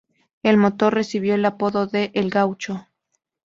El 0.41 0.57
motor 0.57 0.95
recibió 0.95 1.35
el 1.35 1.45
apodo 1.45 1.85
de 1.85 2.09
"El 2.15 2.31
Gaucho". 2.31 2.87